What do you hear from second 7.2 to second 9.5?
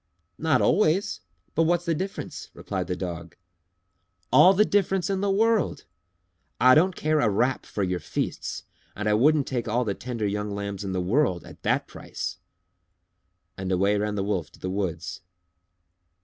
rap for your feasts and I wouldn't